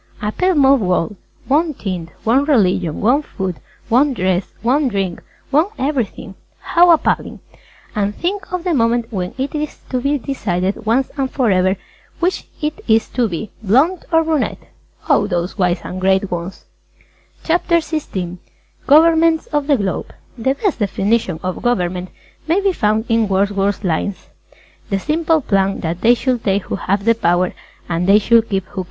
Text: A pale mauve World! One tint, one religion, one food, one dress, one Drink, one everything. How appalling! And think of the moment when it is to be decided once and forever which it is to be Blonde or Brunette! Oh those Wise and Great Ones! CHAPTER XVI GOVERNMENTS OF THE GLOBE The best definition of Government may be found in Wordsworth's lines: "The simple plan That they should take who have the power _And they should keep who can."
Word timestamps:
A 0.19 0.31
pale 0.31 0.55
mauve 0.55 0.81
World! 0.81 1.15
One 1.47 1.75
tint, 1.75 2.09
one 2.23 2.45
religion, 2.45 3.01
one 3.01 3.21
food, 3.21 3.57
one 3.87 4.15
dress, 4.15 4.47
one 4.63 4.87
Drink, 4.87 5.21
one 5.51 5.67
everything. 5.77 6.33
How 6.59 6.89
appalling! 6.89 7.39
And 7.95 8.15
think 8.15 8.51
of 8.51 8.63
the 8.63 8.73
moment 8.73 9.13
when 9.13 9.35
it 9.37 9.53
is 9.53 9.77
to 9.91 10.01
be 10.01 10.17
decided 10.17 10.87
once 10.87 11.11
and 11.17 11.29
forever 11.29 11.77
which 12.19 12.47
it 12.63 12.83
is 12.87 13.09
to 13.09 13.29
be 13.29 13.51
Blonde 13.61 14.05
or 14.11 14.23
Brunette! 14.23 14.71
Oh 15.07 15.27
those 15.27 15.59
Wise 15.59 15.81
and 15.83 16.01
Great 16.01 16.31
Ones! 16.31 16.65
CHAPTER 17.43 17.75
XVI 17.75 18.39
GOVERNMENTS 18.87 19.45
OF 19.53 19.67
THE 19.67 19.77
GLOBE 19.77 20.13
The 20.35 20.55
best 20.55 20.79
definition 20.79 21.39
of 21.43 21.61
Government 21.61 22.09
may 22.47 22.59
be 22.59 22.73
found 22.73 23.05
in 23.07 23.27
Wordsworth's 23.27 23.83
lines: 23.83 24.29
"The 24.89 24.97
simple 24.97 25.41
plan 25.41 25.81
That 25.81 26.01
they 26.01 26.15
should 26.15 26.43
take 26.43 26.63
who 26.63 26.77
have 26.77 27.05
the 27.05 27.13
power 27.13 27.53
_And 27.87 28.07
they 28.07 28.17
should 28.17 28.49
keep 28.49 28.65
who 28.69 28.79
can." 28.79 28.79